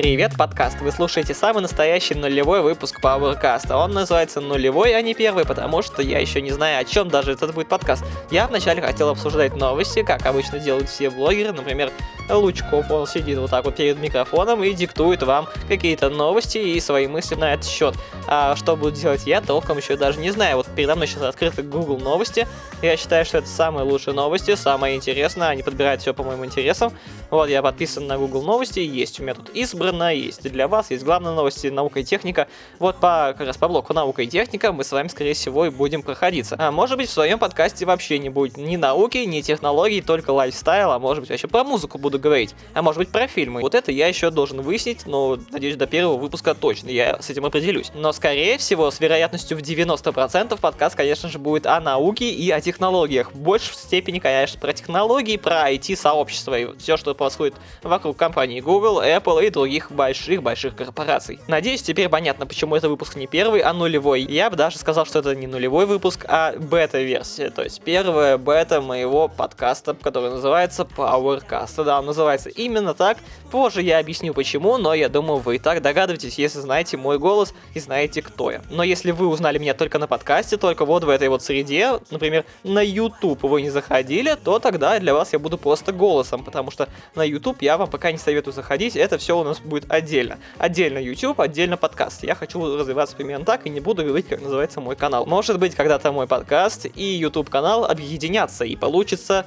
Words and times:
Привет, 0.00 0.34
подкаст! 0.38 0.80
Вы 0.80 0.92
слушаете 0.92 1.34
самый 1.34 1.60
настоящий 1.60 2.14
нулевой 2.14 2.62
выпуск 2.62 3.00
PowerCast. 3.02 3.70
Он 3.70 3.92
называется 3.92 4.40
нулевой, 4.40 4.96
а 4.96 5.02
не 5.02 5.12
первый, 5.12 5.44
потому 5.44 5.82
что 5.82 6.00
я 6.00 6.20
еще 6.20 6.40
не 6.40 6.52
знаю, 6.52 6.80
о 6.80 6.84
чем 6.86 7.10
даже 7.10 7.32
этот 7.32 7.52
будет 7.52 7.68
подкаст. 7.68 8.02
Я 8.30 8.46
вначале 8.46 8.80
хотел 8.80 9.10
обсуждать 9.10 9.54
новости, 9.56 10.02
как 10.02 10.24
обычно 10.24 10.58
делают 10.58 10.88
все 10.88 11.10
блогеры. 11.10 11.52
Например, 11.52 11.92
Лучков, 12.30 12.90
он 12.90 13.06
сидит 13.06 13.36
вот 13.36 13.50
так 13.50 13.66
вот 13.66 13.76
перед 13.76 13.98
микрофоном 13.98 14.64
и 14.64 14.72
диктует 14.72 15.22
вам 15.22 15.48
какие-то 15.68 16.08
новости 16.08 16.56
и 16.56 16.80
свои 16.80 17.06
мысли 17.06 17.34
на 17.34 17.52
этот 17.52 17.66
счет. 17.66 17.94
А 18.26 18.56
что 18.56 18.76
буду 18.76 18.92
делать 18.92 19.26
я, 19.26 19.42
толком 19.42 19.76
еще 19.76 19.98
даже 19.98 20.18
не 20.18 20.30
знаю. 20.30 20.56
Вот 20.56 20.66
передо 20.74 20.94
мной 20.94 21.08
сейчас 21.08 21.24
открыты 21.24 21.62
Google 21.62 21.98
новости. 21.98 22.48
Я 22.80 22.96
считаю, 22.96 23.26
что 23.26 23.36
это 23.36 23.48
самые 23.48 23.84
лучшие 23.84 24.14
новости, 24.14 24.54
самое 24.54 24.96
интересное. 24.96 25.48
Они 25.48 25.62
подбирают 25.62 26.00
все 26.00 26.14
по 26.14 26.22
моим 26.22 26.42
интересам. 26.42 26.90
Вот, 27.30 27.48
я 27.48 27.60
подписан 27.60 28.06
на 28.06 28.16
Google 28.16 28.42
новости, 28.42 28.80
есть 28.80 29.20
у 29.20 29.22
меня 29.22 29.34
тут 29.34 29.50
избран 29.50 29.90
собрано, 29.90 30.14
есть 30.14 30.42
для 30.42 30.68
вас, 30.68 30.90
есть 30.90 31.04
главные 31.04 31.34
новости, 31.34 31.66
наука 31.68 32.00
и 32.00 32.04
техника. 32.04 32.48
Вот 32.78 32.96
по, 32.96 33.34
как 33.36 33.46
раз 33.46 33.56
по 33.56 33.68
блоку 33.68 33.92
наука 33.92 34.22
и 34.22 34.26
техника 34.26 34.72
мы 34.72 34.84
с 34.84 34.92
вами, 34.92 35.08
скорее 35.08 35.34
всего, 35.34 35.66
и 35.66 35.70
будем 35.70 36.02
проходиться. 36.02 36.56
А 36.58 36.70
может 36.70 36.96
быть, 36.96 37.08
в 37.08 37.12
своем 37.12 37.38
подкасте 37.38 37.86
вообще 37.86 38.18
не 38.18 38.28
будет 38.28 38.56
ни 38.56 38.76
науки, 38.76 39.18
ни 39.18 39.40
технологий, 39.40 40.00
только 40.00 40.30
лайфстайл, 40.30 40.92
а 40.92 40.98
может 40.98 41.22
быть, 41.22 41.30
вообще 41.30 41.48
про 41.48 41.64
музыку 41.64 41.98
буду 41.98 42.18
говорить, 42.18 42.54
а 42.74 42.82
может 42.82 42.98
быть, 42.98 43.08
про 43.10 43.26
фильмы. 43.26 43.60
Вот 43.60 43.74
это 43.74 43.92
я 43.92 44.06
еще 44.06 44.30
должен 44.30 44.60
выяснить, 44.60 45.06
но, 45.06 45.38
надеюсь, 45.50 45.76
до 45.76 45.86
первого 45.86 46.16
выпуска 46.16 46.54
точно 46.54 46.90
я 46.90 47.20
с 47.20 47.30
этим 47.30 47.44
определюсь. 47.44 47.90
Но, 47.94 48.12
скорее 48.12 48.58
всего, 48.58 48.90
с 48.90 49.00
вероятностью 49.00 49.56
в 49.56 49.60
90% 49.60 50.58
подкаст, 50.60 50.96
конечно 50.96 51.28
же, 51.28 51.38
будет 51.38 51.66
о 51.66 51.80
науке 51.80 52.30
и 52.30 52.50
о 52.50 52.60
технологиях. 52.60 53.32
В 53.32 53.38
большей 53.38 53.74
степени, 53.74 54.18
конечно, 54.18 54.60
про 54.60 54.72
технологии, 54.72 55.36
про 55.36 55.72
IT-сообщество 55.72 56.58
и 56.58 56.78
все, 56.78 56.96
что 56.96 57.14
происходит 57.20 57.54
вокруг 57.82 58.16
компании 58.16 58.60
Google, 58.60 59.02
Apple 59.02 59.46
и 59.46 59.50
других 59.50 59.92
больших-больших 59.92 60.74
корпораций. 60.74 61.38
Надеюсь, 61.48 61.82
теперь 61.82 62.08
понятно, 62.08 62.46
почему 62.46 62.74
это 62.76 62.88
выпуск 62.88 63.16
не 63.16 63.26
первый, 63.26 63.60
а 63.60 63.74
нулевой. 63.74 64.22
Я 64.22 64.48
бы 64.48 64.56
даже 64.56 64.78
сказал, 64.78 65.04
что 65.04 65.18
это 65.18 65.34
не 65.34 65.46
нулевой 65.46 65.84
выпуск, 65.84 66.24
а 66.28 66.54
бета-версия, 66.56 67.50
то 67.50 67.62
есть 67.62 67.82
первая 67.82 68.38
бета 68.38 68.80
моего 68.80 69.28
подкаста, 69.28 69.94
который 69.94 70.30
называется 70.30 70.88
PowerCast. 70.96 71.84
Да, 71.84 71.98
он 71.98 72.06
называется 72.06 72.48
именно 72.48 72.94
так. 72.94 73.18
Позже 73.50 73.82
я 73.82 73.98
объясню 73.98 74.32
почему, 74.32 74.78
но 74.78 74.94
я 74.94 75.08
думаю, 75.08 75.40
вы 75.40 75.56
и 75.56 75.58
так 75.58 75.82
догадываетесь, 75.82 76.38
если 76.38 76.60
знаете 76.60 76.96
мой 76.96 77.18
голос 77.18 77.52
и 77.74 77.80
знаете, 77.80 78.22
кто 78.22 78.50
я. 78.50 78.62
Но 78.70 78.82
если 78.82 79.10
вы 79.10 79.26
узнали 79.26 79.58
меня 79.58 79.74
только 79.74 79.98
на 79.98 80.06
подкасте, 80.06 80.56
только 80.56 80.86
вот 80.86 81.04
в 81.04 81.08
этой 81.08 81.28
вот 81.28 81.42
среде, 81.42 81.98
например, 82.10 82.44
на 82.64 82.80
YouTube 82.80 83.42
вы 83.42 83.60
не 83.60 83.70
заходили, 83.70 84.36
то 84.42 84.58
тогда 84.58 84.98
для 84.98 85.12
вас 85.12 85.32
я 85.32 85.38
буду 85.38 85.58
просто 85.58 85.92
голосом, 85.92 86.44
потому 86.44 86.70
что 86.70 86.88
на 87.14 87.22
YouTube 87.24 87.62
я 87.62 87.76
вам 87.76 87.90
пока 87.90 88.12
не 88.12 88.18
советую 88.18 88.54
заходить, 88.54 88.96
это 88.96 89.18
все 89.18 89.38
у 89.38 89.44
нас 89.44 89.60
будет 89.60 89.90
отдельно. 89.90 90.38
Отдельно 90.58 90.98
YouTube, 90.98 91.40
отдельно 91.40 91.76
подкаст. 91.76 92.22
Я 92.24 92.34
хочу 92.34 92.76
развиваться 92.76 93.16
примерно 93.16 93.44
так 93.44 93.66
и 93.66 93.70
не 93.70 93.80
буду 93.80 94.04
говорить, 94.04 94.28
как 94.28 94.40
называется 94.40 94.80
мой 94.80 94.96
канал. 94.96 95.26
Может 95.26 95.58
быть, 95.58 95.74
когда-то 95.74 96.12
мой 96.12 96.26
подкаст 96.26 96.86
и 96.94 97.04
YouTube 97.04 97.50
канал 97.50 97.84
объединятся 97.84 98.64
и 98.64 98.76
получится 98.76 99.46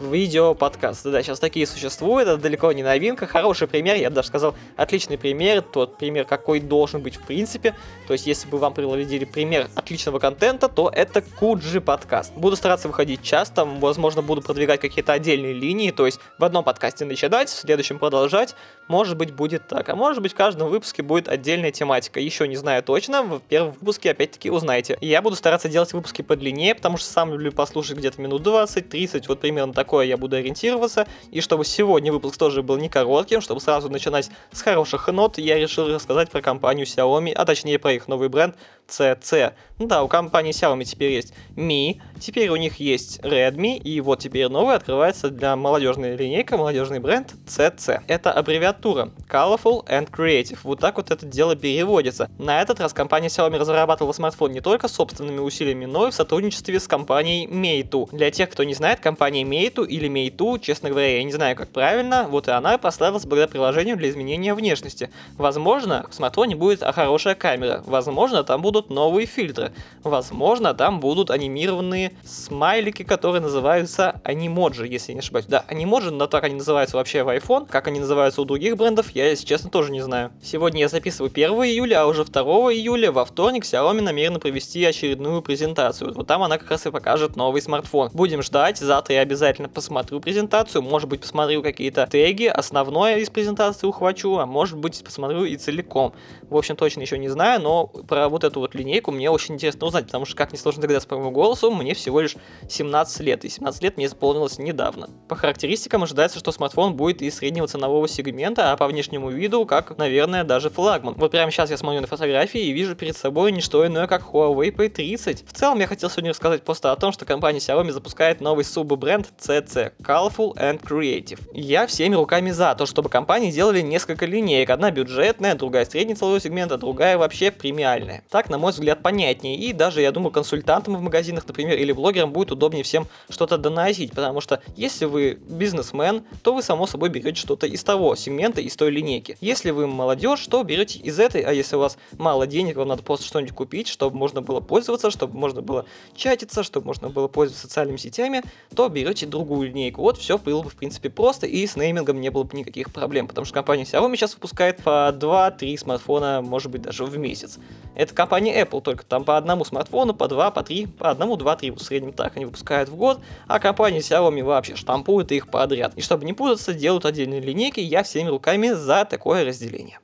видео-подкаст. 0.00 1.04
Да, 1.04 1.22
сейчас 1.22 1.38
такие 1.38 1.66
существуют, 1.66 2.28
это 2.28 2.38
далеко 2.38 2.72
не 2.72 2.82
новинка. 2.82 3.26
Хороший 3.26 3.68
пример, 3.68 3.96
я 3.96 4.10
бы 4.10 4.16
даже 4.16 4.28
сказал, 4.28 4.54
отличный 4.76 5.18
пример, 5.18 5.62
тот 5.62 5.98
пример, 5.98 6.24
какой 6.24 6.60
должен 6.60 7.00
быть 7.02 7.16
в 7.16 7.22
принципе. 7.22 7.74
То 8.06 8.12
есть, 8.12 8.26
если 8.26 8.48
бы 8.48 8.58
вам 8.58 8.74
приводили 8.74 9.24
пример 9.24 9.68
отличного 9.74 10.18
контента, 10.18 10.68
то 10.68 10.90
это 10.94 11.22
Куджи 11.22 11.80
подкаст. 11.80 12.32
Буду 12.34 12.56
стараться 12.56 12.88
выходить 12.88 13.22
часто, 13.22 13.64
возможно, 13.64 14.22
буду 14.22 14.42
продвигать 14.42 14.80
какие-то 14.80 15.12
отдельные 15.12 15.52
линии, 15.52 15.90
то 15.90 16.06
есть 16.06 16.20
в 16.38 16.44
одном 16.44 16.64
подкасте 16.64 17.04
начинать, 17.04 17.48
в 17.48 17.52
следующем 17.52 17.98
продолжать. 17.98 18.54
Может 18.88 19.16
быть, 19.16 19.32
будет 19.32 19.68
так. 19.68 19.88
А 19.88 19.96
может 19.96 20.22
быть, 20.22 20.32
в 20.32 20.36
каждом 20.36 20.68
выпуске 20.68 21.02
будет 21.02 21.28
отдельная 21.28 21.70
тематика. 21.70 22.20
Еще 22.20 22.48
не 22.48 22.56
знаю 22.56 22.82
точно, 22.82 23.22
в 23.22 23.40
первом 23.40 23.72
выпуске 23.72 24.10
опять-таки 24.10 24.50
узнаете. 24.50 24.98
Я 25.00 25.22
буду 25.22 25.36
стараться 25.36 25.68
делать 25.68 25.92
выпуски 25.92 26.22
подлиннее, 26.22 26.74
потому 26.74 26.96
что 26.96 27.06
сам 27.06 27.32
люблю 27.32 27.52
послушать 27.52 27.98
где-то 27.98 28.20
минут 28.20 28.42
20-30, 28.42 29.24
вот 29.28 29.40
примерно 29.40 29.72
такое 29.82 30.06
я 30.06 30.16
буду 30.16 30.36
ориентироваться. 30.36 31.08
И 31.32 31.40
чтобы 31.40 31.64
сегодня 31.64 32.12
выпуск 32.12 32.36
тоже 32.36 32.62
был 32.62 32.76
не 32.76 32.88
коротким, 32.88 33.40
чтобы 33.40 33.60
сразу 33.60 33.90
начинать 33.90 34.30
с 34.52 34.62
хороших 34.62 35.08
нот, 35.08 35.38
я 35.38 35.58
решил 35.58 35.88
рассказать 35.88 36.30
про 36.30 36.40
компанию 36.40 36.86
Xiaomi, 36.86 37.32
а 37.32 37.44
точнее 37.44 37.78
про 37.80 37.92
их 37.92 38.06
новый 38.06 38.28
бренд 38.28 38.54
CC. 38.88 39.54
Ну 39.78 39.86
да, 39.86 40.02
у 40.04 40.08
компании 40.08 40.52
Xiaomi 40.52 40.84
теперь 40.84 41.12
есть 41.12 41.32
Mi, 41.56 42.00
теперь 42.20 42.48
у 42.50 42.56
них 42.56 42.76
есть 42.76 43.20
Redmi, 43.20 43.76
и 43.78 44.00
вот 44.00 44.20
теперь 44.20 44.48
новый 44.48 44.76
открывается 44.76 45.30
для 45.30 45.56
молодежной 45.56 46.16
линейка, 46.16 46.56
молодежный 46.56 47.00
бренд 47.00 47.34
CC. 47.46 48.00
Это 48.06 48.32
аббревиатура 48.32 49.10
Colorful 49.28 49.84
and 49.88 50.10
Creative. 50.10 50.58
Вот 50.62 50.78
так 50.78 50.96
вот 50.96 51.10
это 51.10 51.26
дело 51.26 51.56
переводится. 51.56 52.30
На 52.38 52.60
этот 52.60 52.80
раз 52.80 52.92
компания 52.92 53.28
Xiaomi 53.28 53.58
разрабатывала 53.58 54.12
смартфон 54.12 54.52
не 54.52 54.60
только 54.60 54.86
собственными 54.86 55.40
усилиями, 55.40 55.86
но 55.86 56.08
и 56.08 56.10
в 56.10 56.14
сотрудничестве 56.14 56.78
с 56.78 56.86
компанией 56.86 57.46
Meitu. 57.46 58.08
Для 58.12 58.30
тех, 58.30 58.50
кто 58.50 58.62
не 58.62 58.74
знает, 58.74 59.00
компания 59.00 59.42
Meitu 59.42 59.71
Meitu 59.72 59.86
или 59.86 60.08
Meitu, 60.08 60.58
честно 60.60 60.90
говоря, 60.90 61.16
я 61.16 61.24
не 61.24 61.32
знаю, 61.32 61.56
как 61.56 61.68
правильно, 61.68 62.26
вот 62.28 62.48
и 62.48 62.50
она 62.50 62.78
прославилась 62.78 63.24
благодаря 63.24 63.48
приложению 63.48 63.96
для 63.96 64.10
изменения 64.10 64.54
внешности. 64.54 65.10
Возможно, 65.36 66.06
в 66.10 66.14
смартфоне 66.14 66.56
будет 66.56 66.82
хорошая 66.82 67.34
камера, 67.34 67.82
возможно, 67.86 68.44
там 68.44 68.62
будут 68.62 68.90
новые 68.90 69.26
фильтры, 69.26 69.72
возможно, 70.02 70.74
там 70.74 71.00
будут 71.00 71.30
анимированные 71.30 72.12
смайлики, 72.24 73.02
которые 73.02 73.40
называются 73.40 74.20
анимоджи, 74.24 74.86
если 74.86 75.12
не 75.12 75.20
ошибаюсь. 75.20 75.46
Да, 75.46 75.64
анимоджи, 75.68 76.10
но 76.10 76.26
так 76.26 76.44
они 76.44 76.56
называются 76.56 76.96
вообще 76.96 77.22
в 77.22 77.28
iPhone, 77.28 77.66
как 77.68 77.88
они 77.88 78.00
называются 78.00 78.42
у 78.42 78.44
других 78.44 78.76
брендов, 78.76 79.10
я, 79.14 79.28
если 79.30 79.46
честно, 79.46 79.70
тоже 79.70 79.92
не 79.92 80.00
знаю. 80.00 80.32
Сегодня 80.42 80.80
я 80.80 80.88
записываю 80.88 81.30
1 81.30 81.50
июля, 81.50 82.02
а 82.02 82.06
уже 82.06 82.24
2 82.24 82.42
июля 82.72 83.12
во 83.12 83.24
вторник 83.24 83.64
Xiaomi 83.64 84.00
намерена 84.00 84.38
провести 84.38 84.84
очередную 84.84 85.42
презентацию. 85.42 86.12
Вот 86.14 86.26
там 86.26 86.42
она 86.42 86.58
как 86.58 86.70
раз 86.70 86.86
и 86.86 86.90
покажет 86.90 87.36
новый 87.36 87.62
смартфон. 87.62 88.10
Будем 88.12 88.42
ждать, 88.42 88.78
завтра 88.78 89.16
я 89.16 89.20
обязательно 89.20 89.61
обязательно 89.62 89.68
посмотрю 89.68 90.20
презентацию, 90.20 90.82
может 90.82 91.08
быть 91.08 91.20
посмотрю 91.20 91.62
какие-то 91.62 92.06
теги, 92.06 92.46
основное 92.46 93.18
из 93.18 93.30
презентации 93.30 93.86
ухвачу, 93.86 94.38
а 94.38 94.46
может 94.46 94.78
быть 94.78 95.02
посмотрю 95.04 95.44
и 95.44 95.56
целиком. 95.56 96.12
В 96.48 96.56
общем, 96.56 96.76
точно 96.76 97.02
еще 97.02 97.18
не 97.18 97.28
знаю, 97.28 97.60
но 97.60 97.86
про 97.86 98.28
вот 98.28 98.44
эту 98.44 98.60
вот 98.60 98.74
линейку 98.74 99.10
мне 99.10 99.30
очень 99.30 99.54
интересно 99.54 99.86
узнать, 99.86 100.06
потому 100.06 100.24
что, 100.24 100.36
как 100.36 100.52
не 100.52 100.58
сложно 100.58 100.82
догадаться 100.82 101.08
по 101.08 101.16
моему 101.16 101.30
голосу, 101.30 101.70
мне 101.70 101.94
всего 101.94 102.20
лишь 102.20 102.36
17 102.68 103.20
лет, 103.20 103.44
и 103.44 103.48
17 103.48 103.82
лет 103.82 103.96
мне 103.96 104.06
исполнилось 104.06 104.58
недавно. 104.58 105.08
По 105.28 105.36
характеристикам 105.36 106.02
ожидается, 106.02 106.38
что 106.38 106.52
смартфон 106.52 106.94
будет 106.94 107.22
из 107.22 107.36
среднего 107.36 107.66
ценового 107.66 108.08
сегмента, 108.08 108.72
а 108.72 108.76
по 108.76 108.86
внешнему 108.86 109.30
виду, 109.30 109.66
как, 109.66 109.96
наверное, 109.98 110.44
даже 110.44 110.70
флагман. 110.70 111.14
Вот 111.16 111.30
прямо 111.30 111.50
сейчас 111.50 111.70
я 111.70 111.76
смотрю 111.76 112.00
на 112.00 112.06
фотографии 112.06 112.60
и 112.60 112.72
вижу 112.72 112.96
перед 112.96 113.16
собой 113.16 113.52
не 113.52 113.60
что 113.60 113.86
иное, 113.86 114.06
как 114.06 114.22
Huawei 114.22 114.74
P30. 114.74 115.44
В 115.46 115.52
целом, 115.52 115.78
я 115.80 115.86
хотел 115.86 116.10
сегодня 116.10 116.30
рассказать 116.30 116.62
просто 116.62 116.92
о 116.92 116.96
том, 116.96 117.12
что 117.12 117.24
компания 117.24 117.58
Xiaomi 117.58 117.92
запускает 117.92 118.40
новый 118.40 118.64
суббренд 118.64 119.28
CC 119.60 119.92
Colorful 120.02 120.54
and 120.56 120.82
Creative. 120.82 121.38
Я 121.52 121.86
всеми 121.86 122.14
руками 122.14 122.50
за 122.50 122.74
то, 122.74 122.86
чтобы 122.86 123.08
компании 123.08 123.50
делали 123.50 123.80
несколько 123.80 124.26
линеек. 124.26 124.70
Одна 124.70 124.90
бюджетная, 124.90 125.54
другая 125.54 125.84
средний 125.84 126.14
целевой 126.14 126.40
сегмент, 126.40 126.72
а 126.72 126.78
другая 126.78 127.18
вообще 127.18 127.50
премиальная. 127.50 128.24
Так, 128.30 128.48
на 128.48 128.58
мой 128.58 128.72
взгляд, 128.72 129.02
понятнее. 129.02 129.56
И 129.56 129.72
даже, 129.72 130.00
я 130.00 130.12
думаю, 130.12 130.30
консультантам 130.30 130.96
в 130.96 131.00
магазинах, 131.00 131.46
например, 131.46 131.76
или 131.76 131.92
блогерам 131.92 132.32
будет 132.32 132.52
удобнее 132.52 132.84
всем 132.84 133.06
что-то 133.28 133.58
доносить. 133.58 134.10
Потому 134.10 134.40
что 134.40 134.62
если 134.76 135.04
вы 135.04 135.38
бизнесмен, 135.48 136.24
то 136.42 136.54
вы, 136.54 136.62
само 136.62 136.86
собой, 136.86 137.08
берете 137.08 137.40
что-то 137.40 137.66
из 137.66 137.82
того 137.84 138.16
сегмента, 138.16 138.60
из 138.60 138.76
той 138.76 138.90
линейки. 138.90 139.36
Если 139.40 139.70
вы 139.70 139.86
молодежь, 139.86 140.46
то 140.46 140.62
берете 140.62 140.98
из 140.98 141.18
этой, 141.18 141.42
а 141.42 141.52
если 141.52 141.76
у 141.76 141.80
вас 141.80 141.98
мало 142.18 142.46
денег, 142.46 142.76
вам 142.76 142.88
надо 142.88 143.02
просто 143.02 143.26
что-нибудь 143.26 143.54
купить, 143.54 143.88
чтобы 143.88 144.16
можно 144.16 144.40
было 144.40 144.60
пользоваться, 144.60 145.10
чтобы 145.10 145.36
можно 145.36 145.60
было 145.60 145.84
чатиться, 146.14 146.62
чтобы 146.62 146.86
можно 146.86 147.08
было 147.08 147.28
пользоваться 147.28 147.66
социальными 147.66 147.96
сетями, 147.96 148.42
то 148.74 148.88
берете 148.88 149.26
другую 149.26 149.41
линейку. 149.62 150.02
Вот 150.02 150.18
все 150.18 150.38
было 150.38 150.62
бы, 150.62 150.70
в 150.70 150.76
принципе, 150.76 151.10
просто, 151.10 151.46
и 151.46 151.66
с 151.66 151.76
неймингом 151.76 152.20
не 152.20 152.30
было 152.30 152.44
бы 152.44 152.56
никаких 152.56 152.92
проблем, 152.92 153.28
потому 153.28 153.44
что 153.44 153.54
компания 153.54 153.84
Xiaomi 153.84 154.16
сейчас 154.16 154.34
выпускает 154.34 154.82
по 154.82 155.12
2-3 155.12 155.76
смартфона, 155.78 156.40
может 156.42 156.70
быть, 156.70 156.82
даже 156.82 157.04
в 157.04 157.16
месяц. 157.18 157.58
Это 157.94 158.14
компания 158.14 158.62
Apple, 158.62 158.80
только 158.80 159.04
там 159.04 159.24
по 159.24 159.36
одному 159.36 159.64
смартфону, 159.64 160.14
по 160.14 160.28
2, 160.28 160.50
по 160.50 160.62
3, 160.62 160.86
по 160.86 161.10
одному, 161.10 161.36
2, 161.36 161.56
3 161.56 161.70
в 161.72 161.78
среднем 161.80 162.12
так 162.12 162.36
они 162.36 162.46
выпускают 162.46 162.88
в 162.88 162.96
год, 162.96 163.20
а 163.46 163.58
компания 163.58 163.98
Xiaomi 163.98 164.42
вообще 164.42 164.76
штампует 164.76 165.32
их 165.32 165.48
подряд. 165.48 165.92
И 165.96 166.00
чтобы 166.00 166.24
не 166.24 166.32
путаться, 166.32 166.74
делают 166.74 167.04
отдельные 167.04 167.40
линейки, 167.40 167.80
я 167.80 168.02
всеми 168.02 168.28
руками 168.28 168.70
за 168.72 169.04
такое 169.04 169.44
разделение. 169.44 169.98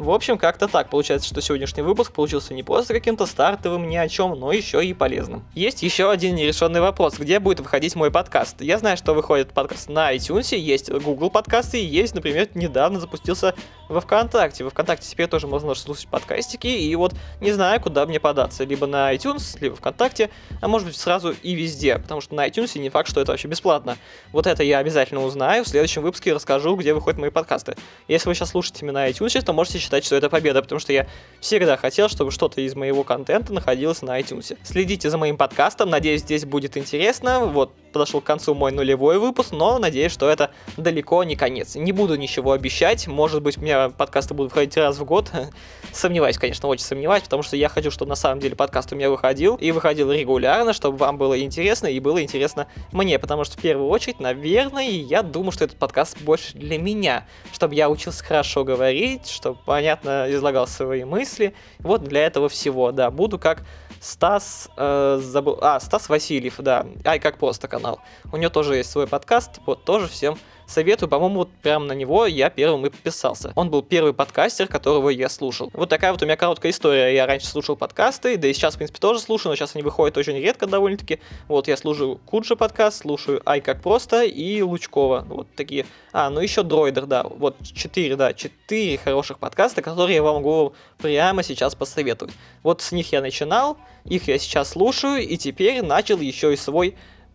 В 0.00 0.12
общем, 0.12 0.38
как-то 0.38 0.66
так. 0.66 0.88
Получается, 0.88 1.28
что 1.28 1.42
сегодняшний 1.42 1.82
выпуск 1.82 2.14
получился 2.14 2.54
не 2.54 2.62
просто 2.62 2.94
каким-то 2.94 3.26
стартовым 3.26 3.86
ни 3.86 3.96
о 3.96 4.08
чем, 4.08 4.30
но 4.32 4.50
еще 4.50 4.82
и 4.82 4.94
полезным. 4.94 5.44
Есть 5.54 5.82
еще 5.82 6.10
один 6.10 6.36
нерешенный 6.36 6.80
вопрос. 6.80 7.18
Где 7.18 7.38
будет 7.38 7.60
выходить 7.60 7.94
мой 7.96 8.10
подкаст? 8.10 8.62
Я 8.62 8.78
знаю, 8.78 8.96
что 8.96 9.12
выходит 9.12 9.52
подкаст 9.52 9.90
на 9.90 10.16
iTunes, 10.16 10.56
есть 10.56 10.90
Google 10.90 11.28
подкасты 11.28 11.82
и 11.82 11.84
есть, 11.84 12.14
например, 12.14 12.48
недавно 12.54 12.98
запустился 12.98 13.54
во 13.90 14.00
ВКонтакте. 14.00 14.64
Во 14.64 14.70
ВКонтакте 14.70 15.06
теперь 15.06 15.26
тоже 15.26 15.46
можно 15.46 15.74
слушать 15.74 16.08
подкастики, 16.08 16.68
и 16.68 16.94
вот 16.96 17.12
не 17.42 17.52
знаю, 17.52 17.78
куда 17.78 18.06
мне 18.06 18.18
податься. 18.18 18.64
Либо 18.64 18.86
на 18.86 19.14
iTunes, 19.14 19.58
либо 19.60 19.76
ВКонтакте, 19.76 20.30
а 20.62 20.68
может 20.68 20.86
быть 20.86 20.96
сразу 20.96 21.34
и 21.42 21.54
везде, 21.54 21.98
потому 21.98 22.22
что 22.22 22.34
на 22.34 22.48
iTunes 22.48 22.78
не 22.78 22.88
факт, 22.88 23.10
что 23.10 23.20
это 23.20 23.32
вообще 23.32 23.48
бесплатно. 23.48 23.98
Вот 24.32 24.46
это 24.46 24.62
я 24.62 24.78
обязательно 24.78 25.22
узнаю. 25.22 25.64
В 25.64 25.68
следующем 25.68 26.00
выпуске 26.00 26.32
расскажу, 26.32 26.74
где 26.76 26.94
выходят 26.94 27.20
мои 27.20 27.28
подкасты. 27.28 27.76
Если 28.08 28.30
вы 28.30 28.34
сейчас 28.34 28.50
слушаете 28.50 28.86
меня 28.86 28.94
на 28.94 29.10
iTunes, 29.10 29.42
то 29.42 29.52
можете 29.52 29.78
считать, 29.90 30.04
что 30.04 30.16
это 30.16 30.30
победа, 30.30 30.62
потому 30.62 30.78
что 30.78 30.92
я 30.92 31.06
всегда 31.40 31.76
хотел, 31.76 32.08
чтобы 32.08 32.30
что-то 32.30 32.60
из 32.60 32.76
моего 32.76 33.02
контента 33.02 33.52
находилось 33.52 34.02
на 34.02 34.20
iTunes. 34.20 34.56
Следите 34.62 35.10
за 35.10 35.18
моим 35.18 35.36
подкастом, 35.36 35.90
надеюсь, 35.90 36.20
здесь 36.20 36.44
будет 36.44 36.76
интересно. 36.76 37.40
Вот, 37.40 37.72
подошел 37.92 38.20
к 38.20 38.24
концу 38.24 38.54
мой 38.54 38.72
нулевой 38.72 39.18
выпуск, 39.18 39.52
но 39.52 39.78
надеюсь, 39.78 40.12
что 40.12 40.28
это 40.28 40.50
далеко 40.76 41.22
не 41.24 41.36
конец. 41.36 41.74
Не 41.74 41.92
буду 41.92 42.16
ничего 42.16 42.52
обещать, 42.52 43.06
может 43.06 43.42
быть, 43.42 43.58
у 43.58 43.60
меня 43.60 43.90
подкасты 43.90 44.34
будут 44.34 44.52
выходить 44.52 44.76
раз 44.76 44.98
в 44.98 45.04
год. 45.04 45.30
Сомневаюсь, 45.92 46.38
конечно, 46.38 46.68
очень 46.68 46.84
сомневаюсь, 46.84 47.22
потому 47.22 47.42
что 47.42 47.56
я 47.56 47.68
хочу, 47.68 47.90
чтобы 47.90 48.10
на 48.10 48.16
самом 48.16 48.40
деле 48.40 48.56
подкаст 48.56 48.92
у 48.92 48.96
меня 48.96 49.10
выходил, 49.10 49.56
и 49.56 49.70
выходил 49.72 50.12
регулярно, 50.12 50.72
чтобы 50.72 50.98
вам 50.98 51.18
было 51.18 51.40
интересно, 51.40 51.86
и 51.86 52.00
было 52.00 52.22
интересно 52.22 52.66
мне, 52.92 53.18
потому 53.18 53.44
что 53.44 53.58
в 53.58 53.60
первую 53.60 53.88
очередь, 53.88 54.20
наверное, 54.20 54.88
я 54.88 55.22
думаю, 55.22 55.52
что 55.52 55.64
этот 55.64 55.78
подкаст 55.78 56.20
больше 56.22 56.56
для 56.56 56.78
меня, 56.78 57.26
чтобы 57.52 57.74
я 57.74 57.88
учился 57.90 58.24
хорошо 58.24 58.64
говорить, 58.64 59.28
чтобы 59.28 59.58
понятно 59.64 60.26
излагал 60.28 60.66
свои 60.66 61.04
мысли, 61.04 61.54
вот 61.80 62.04
для 62.04 62.26
этого 62.26 62.48
всего, 62.48 62.92
да, 62.92 63.10
буду 63.10 63.38
как 63.38 63.62
Стас, 64.00 64.70
э, 64.78 65.20
забыл, 65.22 65.58
а, 65.60 65.78
Стас 65.78 66.08
Васильев, 66.08 66.56
да, 66.58 66.86
ай, 67.04 67.18
как 67.18 67.36
просто 67.36 67.68
канал. 67.80 68.00
У 68.32 68.36
него 68.36 68.50
тоже 68.50 68.76
есть 68.76 68.90
свой 68.90 69.06
подкаст, 69.06 69.60
вот 69.66 69.84
тоже 69.84 70.06
всем 70.08 70.38
советую, 70.70 71.08
по-моему, 71.08 71.38
вот 71.38 71.50
прямо 71.62 71.84
на 71.84 71.92
него 71.92 72.26
я 72.26 72.48
первым 72.48 72.86
и 72.86 72.90
подписался. 72.90 73.52
Он 73.56 73.70
был 73.70 73.82
первый 73.82 74.14
подкастер, 74.14 74.68
которого 74.68 75.08
я 75.10 75.28
слушал. 75.28 75.70
Вот 75.72 75.88
такая 75.88 76.12
вот 76.12 76.22
у 76.22 76.24
меня 76.24 76.36
короткая 76.36 76.70
история. 76.70 77.14
Я 77.14 77.26
раньше 77.26 77.46
слушал 77.46 77.76
подкасты, 77.76 78.36
да 78.36 78.46
и 78.46 78.52
сейчас, 78.52 78.74
в 78.74 78.76
принципе, 78.76 79.00
тоже 79.00 79.18
слушаю, 79.18 79.50
но 79.50 79.56
сейчас 79.56 79.74
они 79.74 79.82
выходят 79.82 80.16
очень 80.16 80.36
редко 80.36 80.66
довольно-таки. 80.66 81.18
Вот 81.48 81.66
я 81.66 81.76
слушаю 81.76 82.20
Куджи 82.24 82.54
подкаст, 82.54 82.98
слушаю 82.98 83.42
Ай 83.44 83.60
как 83.60 83.82
просто 83.82 84.22
и 84.22 84.62
Лучкова. 84.62 85.26
Вот 85.28 85.48
такие. 85.56 85.86
А, 86.12 86.30
ну 86.30 86.40
еще 86.40 86.62
Дроидер, 86.62 87.06
да. 87.06 87.24
Вот 87.24 87.56
четыре, 87.62 88.14
да, 88.14 88.32
четыре 88.32 88.96
хороших 88.96 89.40
подкаста, 89.40 89.82
которые 89.82 90.16
я 90.16 90.22
вам 90.22 90.36
могу 90.36 90.74
прямо 90.98 91.42
сейчас 91.42 91.74
посоветовать. 91.74 92.32
Вот 92.62 92.80
с 92.80 92.92
них 92.92 93.10
я 93.12 93.20
начинал, 93.20 93.76
их 94.04 94.28
я 94.28 94.38
сейчас 94.38 94.70
слушаю, 94.70 95.26
и 95.26 95.36
теперь 95.36 95.82
начал 95.82 96.18
еще 96.20 96.52
и 96.52 96.56
свой 96.56 96.94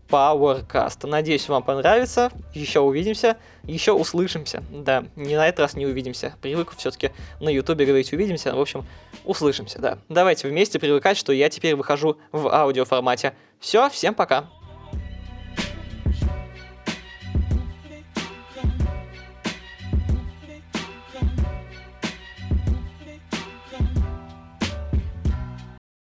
Powercast. 0.09 1.07
Надеюсь, 1.07 1.47
вам 1.49 1.63
понравится. 1.63 2.31
Еще 2.53 2.79
увидимся, 2.79 3.37
еще 3.63 3.93
услышимся. 3.93 4.63
Да, 4.71 5.05
не 5.15 5.35
на 5.35 5.47
этот 5.47 5.61
раз 5.61 5.73
не 5.73 5.85
увидимся. 5.85 6.33
Привык 6.41 6.73
все-таки 6.77 7.11
на 7.39 7.49
ютубе 7.49 7.85
говорить 7.85 8.13
увидимся. 8.13 8.55
В 8.55 8.59
общем, 8.59 8.85
услышимся, 9.23 9.79
да. 9.79 9.97
Давайте 10.09 10.47
вместе 10.47 10.79
привыкать, 10.79 11.17
что 11.17 11.33
я 11.33 11.49
теперь 11.49 11.75
выхожу 11.75 12.17
в 12.31 12.47
аудиоформате. 12.47 13.33
Все, 13.59 13.89
всем 13.89 14.13
пока. 14.13 14.45